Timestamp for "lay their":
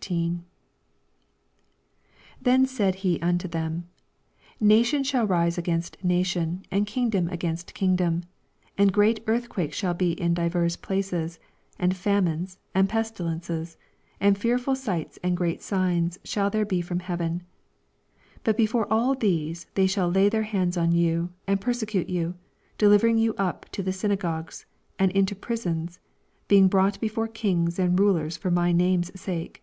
20.14-20.44